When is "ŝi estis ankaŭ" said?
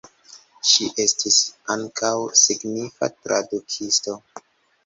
0.69-2.13